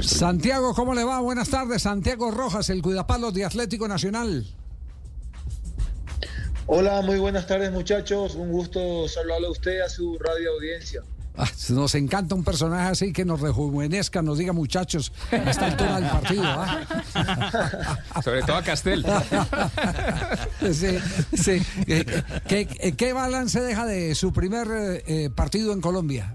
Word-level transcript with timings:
Santiago, 0.00 0.74
¿cómo 0.74 0.94
le 0.94 1.04
va? 1.04 1.20
Buenas 1.20 1.48
tardes. 1.48 1.82
Santiago 1.82 2.30
Rojas, 2.30 2.68
el 2.70 2.82
cuidapalos 2.82 3.32
de 3.34 3.44
Atlético 3.44 3.88
Nacional. 3.88 4.46
Hola, 6.66 7.00
muy 7.02 7.18
buenas 7.18 7.46
tardes 7.46 7.70
muchachos. 7.72 8.34
Un 8.34 8.50
gusto 8.50 9.08
saludarle 9.08 9.46
a 9.46 9.50
usted 9.50 9.80
a 9.80 9.88
su 9.88 10.18
radio 10.18 10.50
audiencia. 10.52 11.02
Ah, 11.38 11.48
nos 11.68 11.94
encanta 11.94 12.34
un 12.34 12.42
personaje 12.42 12.88
así 12.88 13.12
que 13.12 13.24
nos 13.24 13.40
rejuvenezca, 13.40 14.22
nos 14.22 14.38
diga 14.38 14.54
muchachos 14.54 15.12
a 15.30 15.50
esta 15.50 15.66
altura 15.66 16.00
del 16.00 16.10
partido. 16.10 16.44
¿ah? 16.44 17.98
Sobre 18.24 18.42
todo 18.42 18.56
a 18.56 18.62
Castel. 18.62 19.04
sí, 20.72 20.98
sí. 21.34 21.62
¿Qué, 22.48 22.94
¿Qué, 22.96 23.12
balance 23.12 23.60
deja 23.60 23.84
de 23.84 24.14
su 24.14 24.32
primer 24.32 24.66
eh, 25.06 25.30
partido 25.34 25.72
en 25.74 25.82
Colombia? 25.82 26.34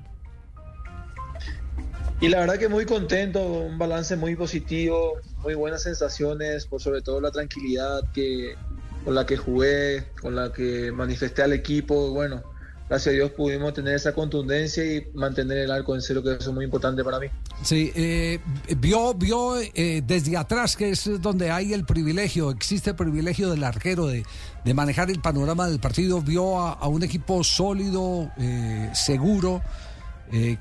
Y 2.22 2.30
la 2.30 2.40
verdad 2.40 2.60
que 2.60 2.70
muy 2.70 2.86
contento, 2.86 3.44
un 3.44 3.80
balance 3.80 4.16
muy 4.16 4.36
positivo, 4.36 5.14
muy 5.42 5.56
buenas 5.56 5.82
sensaciones, 5.82 6.68
por 6.68 6.80
sobre 6.80 7.02
todo 7.02 7.20
la 7.20 7.32
tranquilidad 7.32 8.02
que, 8.14 8.56
con 9.04 9.16
la 9.16 9.26
que 9.26 9.38
jugué, 9.38 10.06
con 10.22 10.36
la 10.36 10.54
que 10.54 10.92
manifesté 10.92 11.42
al 11.42 11.52
equipo. 11.52 12.12
Bueno, 12.12 12.44
gracias 12.88 13.14
a 13.14 13.16
Dios 13.16 13.32
pudimos 13.32 13.74
tener 13.74 13.96
esa 13.96 14.14
contundencia 14.14 14.86
y 14.86 15.08
mantener 15.16 15.58
el 15.58 15.72
arco 15.72 15.96
en 15.96 16.02
cero, 16.04 16.22
que 16.22 16.34
eso 16.34 16.52
es 16.52 16.56
muy 16.56 16.64
importante 16.64 17.04
para 17.04 17.20
mí. 17.20 17.26
Sí, 17.64 17.92
eh, 17.96 18.40
vio, 18.78 19.16
vio 19.16 19.56
eh, 19.60 20.04
desde 20.06 20.38
atrás, 20.38 20.76
que 20.76 20.92
es 20.92 21.10
donde 21.22 21.50
hay 21.50 21.74
el 21.74 21.86
privilegio, 21.86 22.52
existe 22.52 22.92
el 22.92 22.96
privilegio 22.96 23.50
del 23.50 23.64
arquero 23.64 24.06
de, 24.06 24.24
de 24.64 24.74
manejar 24.76 25.10
el 25.10 25.22
panorama 25.22 25.68
del 25.68 25.80
partido, 25.80 26.22
vio 26.22 26.60
a, 26.60 26.88
un 26.88 27.02
equipo 27.02 27.44
sólido, 27.44 28.32
eh, 28.38 28.92
seguro. 28.94 29.64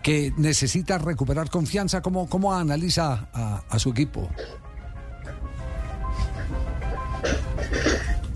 Que 0.02 0.32
necesita 0.36 0.98
recuperar 0.98 1.48
confianza, 1.48 2.02
¿cómo, 2.02 2.28
cómo 2.28 2.54
analiza 2.54 3.28
a 3.32 3.78
su 3.78 3.90
equipo? 3.90 4.28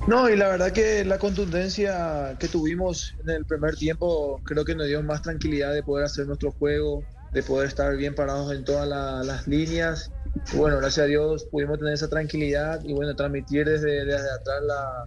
No, 0.06 0.28
y 0.28 0.36
la 0.36 0.48
verdad 0.48 0.70
que 0.70 1.02
la 1.02 1.18
contundencia 1.18 2.36
que 2.38 2.46
tuvimos 2.46 3.14
en 3.22 3.30
el 3.30 3.46
primer 3.46 3.74
tiempo 3.74 4.38
creo 4.44 4.62
que 4.62 4.74
nos 4.74 4.86
dio 4.86 5.02
más 5.02 5.22
tranquilidad 5.22 5.72
de 5.72 5.82
poder 5.82 6.04
hacer 6.04 6.26
nuestro 6.26 6.52
juego, 6.52 7.02
de 7.32 7.42
poder 7.42 7.68
estar 7.68 7.96
bien 7.96 8.14
parados 8.14 8.52
en 8.52 8.64
todas 8.66 8.86
las 8.86 9.48
líneas. 9.48 10.10
Y 10.52 10.56
bueno, 10.58 10.76
gracias 10.76 11.04
a 11.04 11.06
Dios 11.06 11.44
pudimos 11.44 11.78
tener 11.78 11.94
esa 11.94 12.08
tranquilidad 12.08 12.84
y 12.84 12.92
bueno, 12.92 13.16
transmitir 13.16 13.64
desde, 13.64 14.04
desde 14.04 14.30
atrás 14.30 14.62
la, 14.66 15.06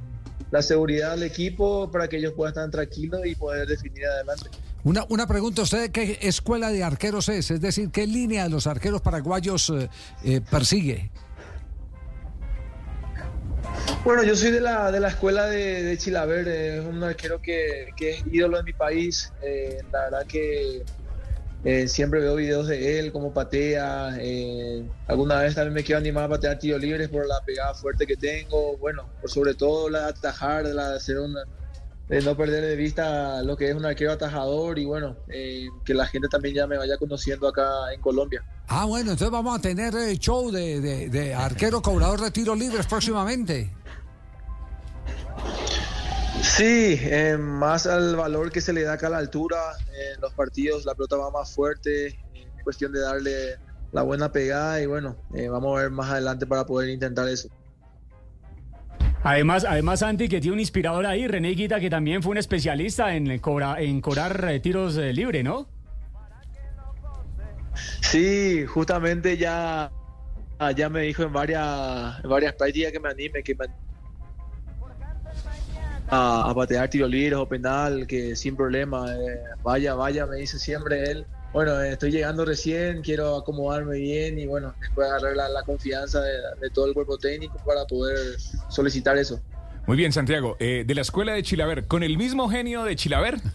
la 0.49 0.61
seguridad 0.63 1.11
al 1.11 1.21
equipo 1.21 1.91
para 1.91 2.07
que 2.07 2.17
ellos 2.17 2.33
puedan 2.35 2.53
estar 2.53 2.69
tranquilos 2.71 3.21
y 3.23 3.35
poder 3.35 3.67
definir 3.67 4.03
adelante. 4.07 4.49
Una, 4.83 5.05
una 5.09 5.27
pregunta, 5.27 5.63
¿usted 5.63 5.91
qué 5.91 6.19
escuela 6.21 6.69
de 6.69 6.83
arqueros 6.83 7.29
es? 7.29 7.51
Es 7.51 7.61
decir, 7.61 7.89
¿qué 7.91 8.07
línea 8.07 8.43
de 8.43 8.49
los 8.49 8.67
arqueros 8.67 9.01
paraguayos 9.01 9.69
eh, 9.69 9.89
eh, 10.23 10.41
persigue? 10.41 11.11
Bueno, 14.03 14.23
yo 14.23 14.35
soy 14.35 14.51
de 14.51 14.61
la, 14.61 14.91
de 14.91 14.99
la 14.99 15.09
escuela 15.09 15.47
de, 15.47 15.83
de 15.83 15.97
Chilaver, 15.97 16.47
es 16.47 16.85
un 16.85 17.03
arquero 17.03 17.41
que, 17.41 17.89
que, 17.97 18.11
es 18.11 18.23
ídolo 18.31 18.57
de 18.57 18.63
mi 18.63 18.73
país. 18.73 19.33
Eh, 19.41 19.79
la 19.91 20.03
verdad 20.03 20.25
que 20.25 20.85
eh, 21.65 21.87
siempre 21.87 22.21
veo 22.21 22.35
videos 22.35 22.67
de 22.67 22.99
él, 22.99 23.11
cómo 23.11 23.33
patea. 23.33 24.15
Eh, 24.19 24.85
alguna 25.07 25.41
vez 25.41 25.55
también 25.55 25.73
me 25.73 25.83
quiero 25.83 25.99
animar 25.99 26.25
a 26.25 26.29
patear 26.29 26.57
tiros 26.59 26.79
libres 26.79 27.09
por 27.09 27.27
la 27.27 27.41
pegada 27.45 27.73
fuerte 27.73 28.07
que 28.07 28.15
tengo. 28.15 28.77
Bueno, 28.77 29.09
por 29.19 29.29
sobre 29.29 29.55
todo 29.55 29.89
la 29.89 30.07
atajar, 30.07 30.65
la 30.65 30.91
de 30.91 30.95
hacer 30.95 31.19
una, 31.19 31.41
de 32.07 32.21
no 32.21 32.37
perder 32.37 32.63
de 32.63 32.75
vista 32.75 33.41
lo 33.43 33.57
que 33.57 33.69
es 33.69 33.75
un 33.75 33.85
arquero 33.85 34.13
atajador 34.13 34.79
y 34.79 34.85
bueno, 34.85 35.17
que 35.27 35.93
la 35.93 36.07
gente 36.07 36.27
también 36.29 36.55
ya 36.55 36.67
me 36.67 36.77
vaya 36.77 36.97
conociendo 36.97 37.47
acá 37.47 37.93
en 37.93 38.01
Colombia. 38.01 38.43
Ah, 38.67 38.85
bueno, 38.85 39.11
entonces 39.11 39.31
vamos 39.31 39.57
a 39.57 39.61
tener 39.61 39.93
show 40.17 40.51
de, 40.51 40.79
de, 40.79 41.09
de 41.09 41.33
arquero 41.33 41.81
cobrador 41.81 42.21
de 42.21 42.31
tiros 42.31 42.57
libres 42.57 42.85
próximamente. 42.85 43.73
Sí, 46.41 46.99
eh, 47.01 47.37
más 47.37 47.87
al 47.87 48.15
valor 48.15 48.51
que 48.51 48.61
se 48.61 48.71
le 48.71 48.83
da 48.83 48.93
acá 48.93 49.07
a 49.07 49.09
la 49.09 49.17
altura, 49.17 49.57
en 50.13 50.21
los 50.21 50.33
partidos 50.33 50.85
la 50.85 50.93
pelota 50.93 51.17
va 51.17 51.31
más 51.31 51.53
fuerte, 51.53 52.07
es 52.07 52.63
cuestión 52.63 52.91
de 52.91 52.99
darle 52.99 53.57
la 53.91 54.03
buena 54.03 54.31
pegada 54.31 54.79
y 54.81 54.85
bueno, 54.85 55.17
eh, 55.33 55.49
vamos 55.49 55.77
a 55.77 55.81
ver 55.81 55.91
más 55.91 56.11
adelante 56.11 56.45
para 56.45 56.65
poder 56.65 56.89
intentar 56.89 57.27
eso. 57.27 57.49
Además, 59.23 59.65
además 59.65 59.99
Santi, 59.99 60.29
que 60.29 60.39
tiene 60.39 60.53
un 60.53 60.59
inspirador 60.59 61.05
ahí, 61.05 61.27
René 61.27 61.49
Guita, 61.49 61.79
que 61.79 61.89
también 61.89 62.23
fue 62.23 62.31
un 62.31 62.37
especialista 62.37 63.15
en, 63.15 63.39
cobra, 63.39 63.81
en 63.81 63.99
cobrar 63.99 64.47
eh, 64.49 64.59
tiros 64.59 64.95
libre, 64.95 65.43
¿no? 65.43 65.67
Sí, 68.01 68.65
justamente 68.65 69.37
ya, 69.37 69.91
ya 70.75 70.89
me 70.89 71.01
dijo 71.01 71.23
en 71.23 71.33
varias, 71.33 72.23
en 72.23 72.29
varias 72.29 72.53
prácticas 72.53 72.91
que 72.91 72.99
me 72.99 73.09
anime, 73.09 73.43
que 73.43 73.55
me 73.55 73.65
a, 76.09 76.53
patear 76.55 76.89
tiro 76.89 77.07
libres 77.07 77.37
o 77.37 77.47
penal, 77.47 78.07
que 78.07 78.35
sin 78.35 78.55
problema, 78.55 79.13
eh, 79.13 79.39
vaya, 79.63 79.93
vaya, 79.95 80.25
me 80.25 80.37
dice 80.37 80.59
siempre 80.59 81.03
él. 81.11 81.25
Bueno, 81.57 81.81
estoy 81.81 82.11
llegando 82.11 82.45
recién, 82.45 83.01
quiero 83.01 83.35
acomodarme 83.35 83.97
bien 83.97 84.37
y 84.37 84.45
bueno, 84.45 84.75
después 84.79 85.09
agarrar 85.09 85.49
la, 85.49 85.63
confianza 85.63 86.21
de, 86.21 86.69
todo 86.69 86.85
el 86.85 86.93
cuerpo 86.93 87.17
técnico 87.17 87.57
para 87.65 87.83
poder 87.85 88.37
solicitar 88.69 89.17
eso. 89.17 89.41
Muy 89.87 89.97
bien, 89.97 90.13
Santiago. 90.13 90.55
Eh, 90.59 90.83
de 90.85 90.93
la 90.93 91.01
escuela 91.01 91.33
de 91.33 91.41
Chilaver, 91.41 91.87
¿con 91.87 92.03
el 92.03 92.15
mismo 92.15 92.47
genio 92.47 92.83
de 92.83 92.95
Chilaver? 92.95 93.39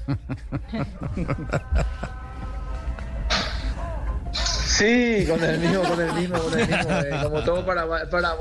Sí, 4.67 5.27
con 5.29 5.45
el 5.45 5.61
mismo, 5.61 5.83
con 5.83 6.01
el 6.01 6.13
mismo, 6.15 6.39
con 6.39 6.59
el 6.59 6.67
mismo, 6.67 6.91
eh, 6.91 7.21
como 7.23 7.45
todo 7.45 7.65
para, 7.65 7.87
para 8.09 8.34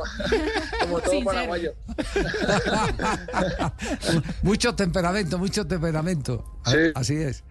como 0.79 0.99
todo 1.01 1.23
paraguayo. 1.23 1.75
mucho 4.41 4.73
temperamento, 4.73 5.37
mucho 5.37 5.67
temperamento. 5.67 6.43
Sí. 6.65 6.77
Así 6.95 7.17
es. 7.17 7.43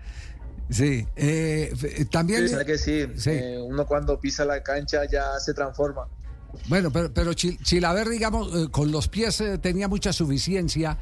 Sí, 0.70 1.06
eh, 1.16 1.74
también. 2.10 2.48
Sí, 2.48 2.54
que 2.64 2.78
sí. 2.78 3.06
Eh, 3.26 3.58
uno 3.60 3.86
cuando 3.86 4.20
pisa 4.20 4.44
la 4.44 4.62
cancha 4.62 5.04
ya 5.10 5.38
se 5.38 5.52
transforma. 5.52 6.06
Bueno, 6.68 6.90
pero, 6.90 7.12
pero 7.12 7.32
Chilaver, 7.34 8.08
digamos, 8.08 8.54
eh, 8.54 8.68
con 8.70 8.90
los 8.90 9.08
pies 9.08 9.42
tenía 9.60 9.88
mucha 9.88 10.12
suficiencia 10.12 10.98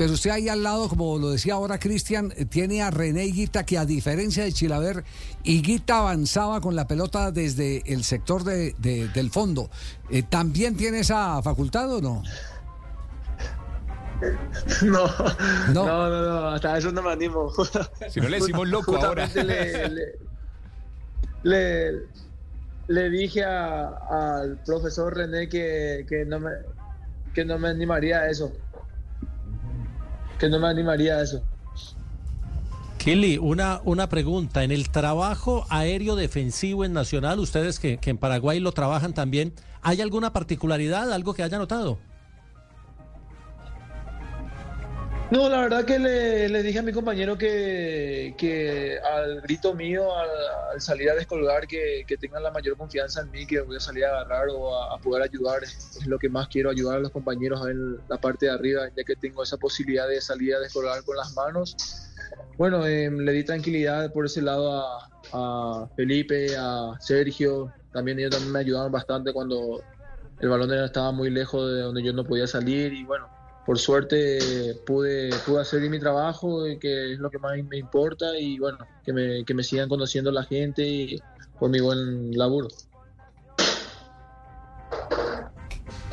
pero 0.00 0.14
usted 0.14 0.30
ahí 0.30 0.48
al 0.48 0.62
lado, 0.62 0.88
como 0.88 1.18
lo 1.18 1.30
decía 1.30 1.52
ahora 1.52 1.78
Cristian, 1.78 2.32
eh, 2.34 2.46
tiene 2.46 2.80
a 2.80 2.90
René 2.90 3.26
Higuita 3.26 3.66
que 3.66 3.76
a 3.76 3.84
diferencia 3.84 4.42
de 4.44 4.50
Chilaver, 4.50 5.04
Higuita 5.44 5.98
avanzaba 5.98 6.62
con 6.62 6.74
la 6.74 6.86
pelota 6.86 7.30
desde 7.30 7.82
el 7.84 8.02
sector 8.02 8.42
de, 8.42 8.72
del 8.78 9.30
fondo. 9.30 9.68
Eh, 10.08 10.22
¿También 10.22 10.74
tiene 10.74 11.00
esa 11.00 11.42
facultad 11.42 11.92
o 11.92 12.00
no? 12.00 12.22
No, 14.82 15.06
no, 15.72 16.10
no, 16.10 16.28
no, 16.28 16.48
hasta 16.48 16.76
eso 16.76 16.92
no 16.92 17.02
me 17.02 17.12
animo. 17.12 17.52
Si 18.08 18.20
no 18.20 18.28
le 18.28 18.38
decimos 18.38 18.68
loco 18.68 18.96
ahora. 19.02 19.28
Le, 21.42 22.02
le, 22.86 23.10
dije 23.10 23.44
al 23.44 24.58
profesor 24.66 25.16
René 25.16 25.48
que, 25.48 26.04
que, 26.08 26.24
no 26.26 26.38
me, 26.38 26.50
que 27.34 27.44
no 27.44 27.58
me 27.58 27.68
animaría 27.68 28.18
a 28.18 28.28
eso 28.28 28.52
que 30.40 30.48
no 30.48 30.58
me 30.58 30.68
animaría 30.68 31.16
a 31.16 31.22
eso. 31.22 31.42
Kelly, 32.98 33.38
una, 33.38 33.80
una 33.84 34.08
pregunta. 34.08 34.64
En 34.64 34.72
el 34.72 34.90
trabajo 34.90 35.66
aéreo 35.68 36.16
defensivo 36.16 36.84
en 36.84 36.92
Nacional, 36.94 37.38
ustedes 37.38 37.78
que, 37.78 37.98
que 37.98 38.10
en 38.10 38.18
Paraguay 38.18 38.58
lo 38.58 38.72
trabajan 38.72 39.12
también, 39.12 39.52
¿hay 39.82 40.00
alguna 40.00 40.32
particularidad, 40.32 41.12
algo 41.12 41.34
que 41.34 41.42
haya 41.42 41.58
notado? 41.58 41.98
No, 45.30 45.48
la 45.48 45.60
verdad 45.60 45.84
que 45.84 45.96
le, 46.00 46.62
dije 46.64 46.80
a 46.80 46.82
mi 46.82 46.92
compañero 46.92 47.38
que, 47.38 48.34
que 48.36 48.98
al 48.98 49.40
grito 49.42 49.74
mío, 49.74 50.08
al, 50.16 50.80
salir 50.80 51.08
a 51.08 51.14
descolgar, 51.14 51.68
que, 51.68 52.02
que, 52.04 52.16
tengan 52.16 52.42
la 52.42 52.50
mayor 52.50 52.76
confianza 52.76 53.20
en 53.20 53.30
mí, 53.30 53.46
que 53.46 53.60
voy 53.60 53.76
a 53.76 53.80
salir 53.80 54.04
a 54.06 54.08
agarrar 54.08 54.48
o 54.48 54.74
a, 54.74 54.98
poder 54.98 55.22
ayudar. 55.22 55.62
Es 55.62 56.04
lo 56.04 56.18
que 56.18 56.28
más 56.28 56.48
quiero, 56.48 56.70
ayudar 56.70 56.96
a 56.96 57.00
los 57.00 57.12
compañeros 57.12 57.64
en 57.68 57.98
la 58.08 58.20
parte 58.20 58.46
de 58.46 58.52
arriba, 58.52 58.88
ya 58.96 59.04
que 59.04 59.14
tengo 59.14 59.44
esa 59.44 59.56
posibilidad 59.56 60.08
de 60.08 60.20
salir 60.20 60.52
a 60.56 60.58
descolgar 60.58 61.04
con 61.04 61.16
las 61.16 61.32
manos. 61.34 61.76
Bueno, 62.58 62.84
em, 62.84 63.18
le 63.18 63.30
di 63.30 63.44
tranquilidad 63.44 64.12
por 64.12 64.26
ese 64.26 64.42
lado 64.42 64.82
a, 64.82 65.08
a 65.32 65.88
Felipe, 65.94 66.56
a 66.58 66.96
Sergio, 66.98 67.72
también 67.92 68.18
ellos 68.18 68.30
también 68.30 68.52
me 68.52 68.58
ayudaron 68.58 68.90
bastante 68.90 69.32
cuando 69.32 69.80
el 70.40 70.48
balón 70.48 70.72
estaba 70.72 71.12
muy 71.12 71.30
lejos 71.30 71.72
de 71.72 71.82
donde 71.82 72.02
yo 72.02 72.12
no 72.12 72.24
podía 72.24 72.48
salir 72.48 72.92
y 72.92 73.04
bueno 73.04 73.39
por 73.66 73.78
suerte 73.78 74.74
pude, 74.86 75.30
pude 75.46 75.60
hacer 75.60 75.80
mi 75.88 75.98
trabajo, 75.98 76.64
que 76.80 77.12
es 77.12 77.18
lo 77.18 77.30
que 77.30 77.38
más 77.38 77.52
me 77.68 77.78
importa, 77.78 78.38
y 78.38 78.58
bueno, 78.58 78.78
que 79.04 79.12
me, 79.12 79.44
que 79.44 79.54
me 79.54 79.62
sigan 79.62 79.88
conociendo 79.88 80.30
la 80.32 80.44
gente 80.44 80.86
y 80.86 81.20
por 81.58 81.70
mi 81.70 81.80
buen 81.80 82.36
laburo. 82.36 82.68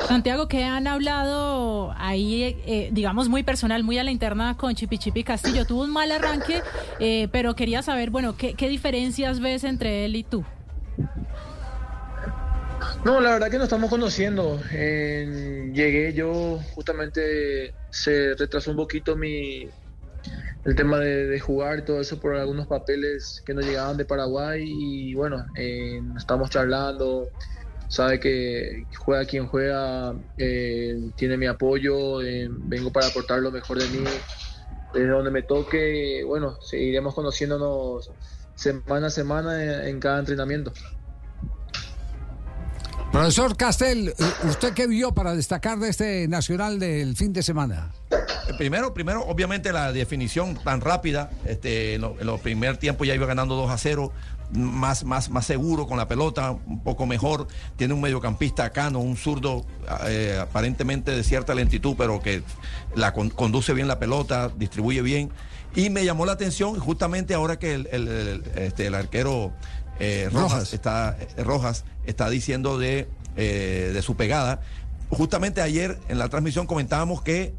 Santiago, 0.08 0.48
que 0.48 0.64
han 0.64 0.88
hablado 0.88 1.94
ahí, 1.98 2.44
eh, 2.66 2.90
digamos, 2.94 3.28
muy 3.28 3.44
personal, 3.44 3.84
muy 3.84 3.98
a 3.98 4.06
la 4.06 4.12
interna 4.12 4.56
con 4.56 4.74
Chipi 4.74 4.98
Chipi 4.98 5.24
Castillo. 5.24 5.66
Tuvo 5.66 5.84
un 5.84 5.92
mal 5.92 6.12
arranque, 6.12 6.62
eh, 7.00 7.28
pero 7.32 7.56
quería 7.56 7.82
saber, 7.82 8.10
bueno, 8.10 8.38
¿qué, 8.38 8.54
¿qué 8.54 8.70
diferencias 8.70 9.42
ves 9.42 9.66
entre 9.66 10.06
él 10.06 10.16
y 10.16 10.24
tú? 10.24 10.46
No, 13.06 13.22
la 13.22 13.32
verdad 13.32 13.50
que 13.50 13.58
nos 13.58 13.66
estamos 13.66 13.90
conociendo. 13.90 14.60
Llegué 14.72 16.14
yo, 16.14 16.60
justamente 16.74 17.74
se 17.90 18.36
retrasó 18.36 18.72
un 18.72 18.78
poquito 18.78 19.16
mi 19.16 19.70
el 20.66 20.76
tema 20.76 21.00
de, 21.00 21.40
jugar 21.40 21.80
y 21.80 21.86
todo 21.86 22.02
eso 22.02 22.20
por 22.20 22.36
algunos 22.36 22.68
papeles 22.68 23.42
que 23.46 23.54
nos 23.54 23.66
llegaban 23.66 23.96
de 23.96 24.04
Paraguay 24.04 24.66
y 24.68 25.14
bueno, 25.14 25.46
estamos 26.18 26.50
charlando. 26.50 27.30
Sabe 27.88 28.20
que 28.20 28.84
juega 28.98 29.26
quien 29.26 29.48
juega, 29.48 30.14
tiene 30.36 31.38
mi 31.38 31.46
apoyo, 31.46 32.18
vengo 32.18 32.92
para 32.92 33.08
aportar 33.08 33.40
lo 33.40 33.52
mejor 33.52 33.80
de 33.80 33.88
mí 33.88 34.04
desde 34.94 35.08
donde 35.08 35.32
me 35.32 35.44
toque. 35.44 36.24
Bueno, 36.26 36.58
seguiremos 36.60 37.16
conociéndonos 37.16 38.12
semana 38.56 39.08
a 39.08 39.12
semana 39.12 39.88
en 39.88 40.00
cada 40.02 40.20
entrenamiento. 40.20 40.74
Profesor 43.18 43.58
Castel, 43.58 44.10
eh, 44.10 44.14
¿usted 44.48 44.74
qué 44.74 44.86
vio 44.86 45.12
para 45.12 45.34
destacar 45.34 45.80
de 45.80 45.90
este 45.90 46.28
nacional 46.28 46.78
del 46.78 47.16
fin 47.16 47.34
de 47.34 47.42
semana? 47.42 47.90
Primero, 48.60 48.94
primero, 48.94 49.24
obviamente 49.26 49.74
la 49.74 49.92
definición 49.92 50.54
tan 50.64 50.82
rápida, 50.82 51.32
este, 51.44 51.96
en, 51.96 52.02
lo- 52.02 52.16
en 52.20 52.28
los 52.28 52.40
primer 52.42 52.78
tiempo 52.78 53.06
ya 53.06 53.16
iba 53.16 53.26
ganando 53.26 53.56
2 53.56 53.72
a 53.72 53.78
0, 53.80 54.12
más, 54.54 55.04
más, 55.04 55.32
más 55.32 55.48
seguro 55.48 55.88
con 55.88 55.98
la 55.98 56.08
pelota, 56.08 56.52
un 56.52 56.84
poco 56.84 57.08
mejor, 57.08 57.48
tiene 57.76 57.96
un 57.96 58.02
mediocampista 58.02 58.70
cano, 58.70 59.00
un 59.00 59.18
zurdo 59.18 59.66
eh, 60.06 60.38
aparentemente 60.40 61.10
de 61.10 61.24
cierta 61.24 61.56
lentitud, 61.56 61.96
pero 61.98 62.22
que 62.22 62.44
la 62.96 63.14
con- 63.14 63.32
conduce 63.32 63.74
bien 63.74 63.88
la 63.88 63.98
pelota, 63.98 64.52
distribuye 64.56 65.02
bien. 65.02 65.32
Y 65.76 65.90
me 65.90 66.06
llamó 66.06 66.28
la 66.28 66.34
atención 66.34 66.80
justamente 66.80 67.34
ahora 67.34 67.58
que 67.58 67.74
el, 67.74 67.88
el- 67.92 68.44
este, 68.58 68.86
el 68.86 68.94
arquero 68.94 69.54
eh, 70.00 70.30
Rojas, 70.32 70.52
Rojas. 70.52 70.74
está 70.74 71.18
eh, 71.20 71.44
Rojas 71.44 71.86
está 72.06 72.30
diciendo 72.30 72.78
de, 72.78 73.08
eh, 73.36 73.92
de 73.94 74.02
su 74.02 74.16
pegada. 74.16 74.62
Justamente 75.10 75.62
ayer 75.62 75.98
en 76.10 76.20
la 76.20 76.30
transmisión 76.30 76.68
comentábamos 76.68 77.22
que 77.22 77.54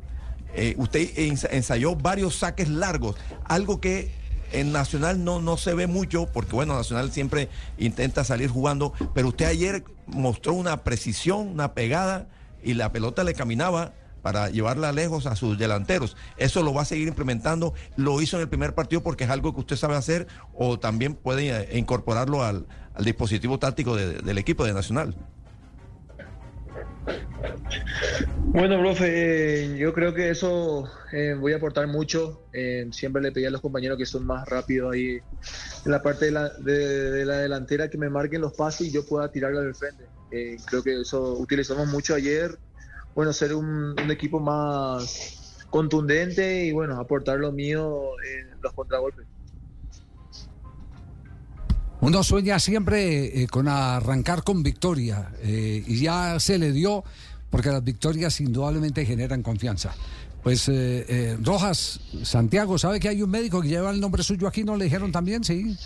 eh, 0.54 0.74
usted 0.78 1.00
ens- 1.16 1.48
ensayó 1.50 1.94
varios 1.96 2.36
saques 2.36 2.68
largos, 2.68 3.16
algo 3.44 3.80
que 3.80 4.10
en 4.52 4.72
Nacional 4.72 5.24
no, 5.24 5.40
no 5.40 5.58
se 5.58 5.74
ve 5.74 5.86
mucho, 5.86 6.26
porque 6.32 6.52
bueno, 6.52 6.74
Nacional 6.74 7.12
siempre 7.12 7.48
intenta 7.76 8.24
salir 8.24 8.48
jugando, 8.48 8.94
pero 9.14 9.28
usted 9.28 9.44
ayer 9.44 9.84
mostró 10.06 10.54
una 10.54 10.84
precisión, 10.84 11.48
una 11.48 11.74
pegada, 11.74 12.28
y 12.62 12.74
la 12.74 12.90
pelota 12.90 13.24
le 13.24 13.34
caminaba 13.34 13.92
para 14.22 14.50
llevarla 14.50 14.92
lejos 14.92 15.26
a 15.26 15.36
sus 15.36 15.58
delanteros. 15.58 16.16
Eso 16.36 16.62
lo 16.62 16.74
va 16.74 16.82
a 16.82 16.84
seguir 16.84 17.08
implementando, 17.08 17.74
lo 17.96 18.20
hizo 18.20 18.36
en 18.36 18.42
el 18.42 18.48
primer 18.48 18.74
partido 18.74 19.02
porque 19.02 19.24
es 19.24 19.30
algo 19.30 19.54
que 19.54 19.60
usted 19.60 19.76
sabe 19.76 19.96
hacer, 19.96 20.26
o 20.52 20.78
también 20.78 21.14
puede 21.14 21.48
eh, 21.50 21.78
incorporarlo 21.78 22.42
al, 22.44 22.66
al 22.94 23.04
dispositivo 23.04 23.58
táctico 23.58 23.96
de- 23.96 24.18
del 24.20 24.38
equipo 24.38 24.64
de 24.64 24.72
Nacional. 24.74 25.14
Bueno, 28.50 28.78
profe, 28.80 29.74
eh, 29.74 29.78
yo 29.78 29.92
creo 29.92 30.14
que 30.14 30.30
eso 30.30 30.90
eh, 31.12 31.34
voy 31.38 31.52
a 31.52 31.56
aportar 31.56 31.86
mucho. 31.86 32.42
Siempre 32.90 33.22
le 33.22 33.30
pedí 33.30 33.44
a 33.44 33.50
los 33.50 33.60
compañeros 33.60 33.98
que 33.98 34.06
son 34.06 34.26
más 34.26 34.48
rápidos 34.48 34.94
ahí 34.94 35.20
en 35.84 35.92
la 35.92 36.02
parte 36.02 36.26
de 36.26 36.30
la, 36.32 36.48
de- 36.58 37.24
la 37.24 37.38
delantera 37.38 37.88
que 37.88 37.98
me 37.98 38.08
marquen 38.10 38.40
los 38.40 38.54
pases 38.54 38.88
y 38.88 38.90
yo 38.90 39.04
pueda 39.06 39.30
tirarlo 39.30 39.60
del 39.60 39.74
frente. 39.74 40.04
Creo 40.66 40.82
que 40.82 41.00
eso 41.02 41.34
utilizamos 41.34 41.86
mucho 41.88 42.14
ayer. 42.14 42.58
Bueno, 43.18 43.32
ser 43.32 43.52
un, 43.52 43.96
un 44.00 44.10
equipo 44.12 44.38
más 44.38 45.56
contundente 45.70 46.66
y 46.66 46.70
bueno, 46.70 47.00
aportar 47.00 47.40
lo 47.40 47.50
mío 47.50 48.12
en 48.24 48.60
los 48.62 48.72
contragolpes. 48.74 49.26
Uno 52.00 52.22
sueña 52.22 52.60
siempre 52.60 53.42
eh, 53.42 53.48
con 53.48 53.66
arrancar 53.66 54.44
con 54.44 54.62
victoria 54.62 55.32
eh, 55.42 55.82
y 55.84 56.00
ya 56.00 56.38
se 56.38 56.58
le 56.58 56.70
dio 56.70 57.02
porque 57.50 57.70
las 57.70 57.82
victorias 57.82 58.40
indudablemente 58.40 59.04
generan 59.04 59.42
confianza. 59.42 59.96
Pues 60.44 60.68
eh, 60.68 61.04
eh, 61.08 61.38
Rojas, 61.42 61.98
Santiago, 62.22 62.78
¿sabe 62.78 63.00
que 63.00 63.08
hay 63.08 63.20
un 63.20 63.30
médico 63.30 63.60
que 63.60 63.66
lleva 63.66 63.90
el 63.90 64.00
nombre 64.00 64.22
suyo 64.22 64.46
aquí? 64.46 64.62
¿No 64.62 64.76
le 64.76 64.84
dijeron 64.84 65.10
también? 65.10 65.42
Sí. 65.42 65.76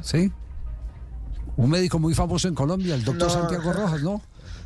Sí. 0.00 0.32
Un 1.58 1.68
médico 1.68 1.98
muy 1.98 2.14
famoso 2.14 2.48
en 2.48 2.54
Colombia, 2.54 2.94
el 2.94 3.04
doctor 3.04 3.28
No. 3.28 3.34
Santiago 3.34 3.70
Rojas, 3.70 4.02
¿no? 4.02 4.22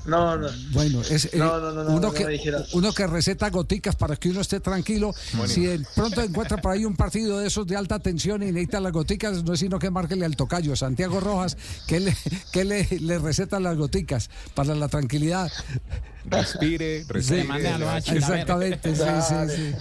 No, 0.06 0.37
no. 0.37 0.49
Bueno, 0.73 1.01
es 1.03 1.27
eh, 1.27 1.31
No, 1.35 1.59
no, 1.59 1.73
no, 1.73 1.85
no, 1.85 1.91
uno, 1.91 2.01
no 2.01 2.12
que, 2.12 2.41
uno 2.75 2.93
que 2.93 3.06
receta 3.06 3.49
goticas 3.51 3.97
para 3.97 4.17
que 4.17 4.29
uno 4.29 4.41
esté 4.41 4.61
tranquilo. 4.61 5.15
Si 5.47 5.65
de 5.65 5.85
pronto 5.95 6.21
encuentra 6.21 6.59
por 6.59 6.73
ahí 6.73 6.85
un 6.85 6.97
partido 6.97 7.39
de 7.39 7.47
esos 7.47 7.67
de 7.67 7.77
alta 7.77 7.99
tensión 7.99 8.43
y 8.43 8.47
necesita 8.47 8.81
las 8.81 8.93
goticas, 8.93 9.43
no 9.45 9.55
es 9.55 9.61
sino 9.61 9.79
que 9.79 9.91
márquele 9.91 10.27
al 10.27 10.37
tocayo, 10.37 10.77
Santiago 10.77 11.21
Rojas, 11.21 11.56
que 11.87 12.01
le, 12.01 12.17
que 12.53 12.65
le, 12.65 12.87
le 13.01 13.19
receta 13.19 13.59
las 13.61 13.77
goticas 13.77 14.29
para 14.55 14.75
la 14.75 14.89
tranquilidad. 14.89 15.51
Respire, 16.27 17.05
respire. 17.09 17.47
exactamente, 18.06 18.95
sí, 18.95 19.03
sí, 19.03 19.56
sí. 19.56 19.75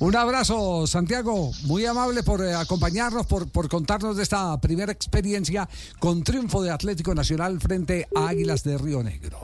Un 0.00 0.16
abrazo, 0.16 0.86
Santiago, 0.86 1.52
muy 1.64 1.86
amable 1.86 2.22
por 2.22 2.42
eh, 2.42 2.54
acompañarnos, 2.54 3.26
por, 3.26 3.48
por 3.48 3.68
contarnos 3.68 4.16
de 4.16 4.22
esta 4.22 4.60
primera 4.60 4.92
experiencia 4.92 5.68
con 5.98 6.22
triunfo 6.22 6.62
de 6.62 6.70
Atlético 6.70 7.14
Nacional 7.14 7.60
frente 7.60 8.08
a 8.14 8.28
Águilas 8.28 8.64
de 8.64 8.76
Río 8.76 9.02
Negro. 9.02 9.38